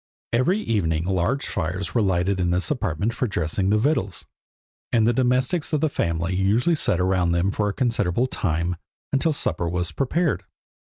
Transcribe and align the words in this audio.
Every 0.33 0.59
evening 0.59 1.03
large 1.05 1.45
fires 1.45 1.93
were 1.93 2.01
lighted 2.01 2.39
in 2.39 2.49
this 2.49 2.71
apartment 2.71 3.13
for 3.13 3.27
dressing 3.27 3.69
the 3.69 3.77
victuals; 3.77 4.25
and 4.91 5.05
the 5.05 5.13
domestics 5.13 5.73
of 5.73 5.81
the 5.81 5.89
family 5.89 6.33
usually 6.35 6.73
sat 6.73 6.99
around 6.99 7.33
them 7.33 7.51
for 7.51 7.69
a 7.69 7.73
considerable 7.73 8.25
time, 8.25 8.77
until 9.13 9.31
supper 9.31 9.69
was 9.69 9.91
prepared. 9.91 10.43